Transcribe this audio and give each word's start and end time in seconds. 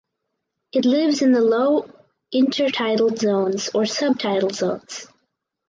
It 0.71 0.85
lives 0.85 1.21
in 1.21 1.31
the 1.31 1.41
low 1.41 1.87
intertidal 2.33 3.15
zones 3.19 3.69
or 3.75 3.83
subtidal 3.85 4.49
zones. 4.49 5.05